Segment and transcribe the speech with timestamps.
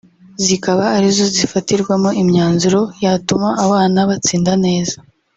[0.45, 4.97] zikaba ari zo zifatirwamo imyanzuro yatuma abana batsinda neza